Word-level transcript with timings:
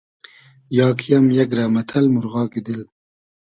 یا 0.77 0.87
کی 0.99 1.09
ام 1.15 1.25
یئگ 1.37 1.51
رۂ 1.57 1.63
مئتئل 1.73 2.05
مورغاگی 2.13 2.61
دیل 2.65 2.81